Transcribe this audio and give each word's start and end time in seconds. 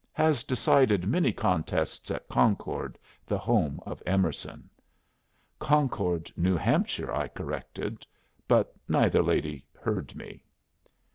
Has 0.13 0.43
decided 0.43 1.05
many 1.05 1.31
contests 1.31 2.09
at 2.09 2.27
Concord, 2.27 2.97
the 3.27 3.37
home 3.37 3.79
of 3.85 4.01
Emerson." 4.03 4.67
"Concord, 5.59 6.31
New 6.35 6.55
Hampshire," 6.57 7.13
I 7.13 7.27
corrected; 7.27 8.07
but 8.47 8.73
neither 8.87 9.21
lady 9.21 9.67
heard 9.79 10.15
me. 10.15 10.43